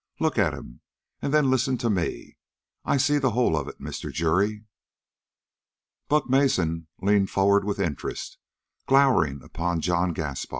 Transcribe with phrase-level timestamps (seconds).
[0.19, 0.81] Look at him,
[1.21, 2.35] and then listen to me.
[2.83, 4.11] I see the whole of it, Mr.
[4.11, 4.65] Jury."
[6.07, 8.39] Buck Mason leaned forward with interest,
[8.87, 10.49] glowering upon John Gaspar.